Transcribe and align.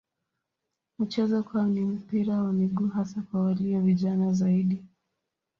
Michezo 0.99 1.43
kwao 1.43 1.67
ni 1.67 1.81
mpira 1.81 2.37
wa 2.43 2.53
miguu 2.53 2.87
hasa 2.87 3.21
kwa 3.21 3.41
walio 3.45 3.81
vijana 3.81 4.33
zaidi. 4.33 4.83